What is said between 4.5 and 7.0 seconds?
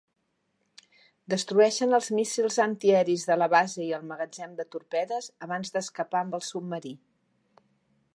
de torpedes abans d'escapar amb el submarí.